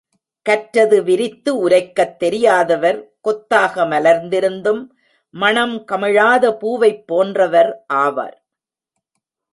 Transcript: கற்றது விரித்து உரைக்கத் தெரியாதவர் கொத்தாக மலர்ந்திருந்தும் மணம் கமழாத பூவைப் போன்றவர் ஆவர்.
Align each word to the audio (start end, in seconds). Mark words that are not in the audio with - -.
கற்றது 0.49 1.03
விரித்து 1.03 1.69
உரைக்கத் 1.69 2.19
தெரியாதவர் 2.19 3.11
கொத்தாக 3.21 3.85
மலர்ந்திருந்தும் 3.85 4.89
மணம் 5.33 5.83
கமழாத 5.91 6.57
பூவைப் 6.57 7.07
போன்றவர் 7.07 7.85
ஆவர். 7.87 8.43